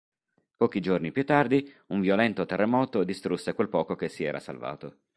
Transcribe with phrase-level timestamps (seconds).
[0.55, 4.97] Pochi giorni più tardi un violento terremoto distrusse quel poco che si era salvato.